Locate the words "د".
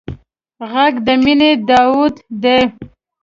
1.05-1.07